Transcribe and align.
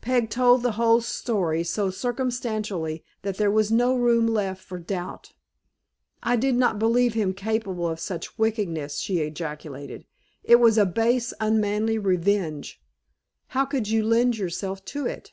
Peg 0.00 0.28
told 0.28 0.64
the 0.64 0.72
whole 0.72 1.00
story, 1.00 1.62
so 1.62 1.88
circumstantially, 1.88 3.04
that 3.22 3.36
there 3.36 3.48
was 3.48 3.70
no 3.70 3.94
room 3.94 4.26
left 4.26 4.60
for 4.64 4.76
doubt. 4.76 5.34
"I 6.20 6.34
did 6.34 6.56
not 6.56 6.80
believe 6.80 7.14
him 7.14 7.32
capable 7.32 7.86
of 7.86 8.00
such 8.00 8.36
wickedness," 8.36 8.98
she 8.98 9.20
ejaculated. 9.20 10.04
"It 10.42 10.56
was 10.56 10.78
a 10.78 10.84
base, 10.84 11.32
unmanly 11.40 11.96
revenge. 11.98 12.82
How 13.54 13.64
could 13.66 13.86
you 13.86 14.02
lend 14.02 14.36
yourself 14.36 14.84
to 14.86 15.06
it?" 15.06 15.32